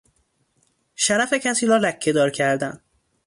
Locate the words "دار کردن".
2.13-2.81